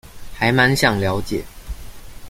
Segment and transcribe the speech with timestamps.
[0.39, 1.45] 還滿想了解